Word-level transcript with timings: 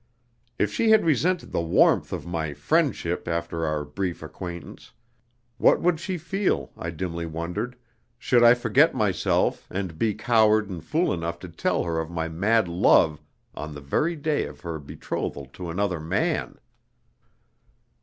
If 0.57 0.73
she 0.73 0.89
had 0.89 1.05
resented 1.05 1.51
the 1.51 1.61
warmth 1.61 2.11
of 2.11 2.25
my 2.25 2.55
"friendship" 2.55 3.27
after 3.27 3.67
our 3.67 3.85
brief 3.85 4.23
acquaintance, 4.23 4.93
what 5.59 5.79
would 5.79 5.99
she 5.99 6.17
feel, 6.17 6.71
I 6.75 6.89
dimly 6.89 7.27
wondered, 7.27 7.75
should 8.17 8.43
I 8.43 8.55
forget 8.55 8.95
myself, 8.95 9.67
and 9.69 9.99
be 9.99 10.15
coward 10.15 10.71
and 10.71 10.83
fool 10.83 11.13
enough 11.13 11.37
to 11.41 11.49
tell 11.49 11.83
her 11.83 11.99
of 11.99 12.09
my 12.09 12.27
mad 12.27 12.67
love 12.67 13.21
on 13.53 13.75
the 13.75 13.79
very 13.81 14.15
day 14.15 14.47
of 14.47 14.61
her 14.61 14.79
betrothal 14.79 15.45
to 15.53 15.69
another 15.69 15.99
man? 15.99 16.57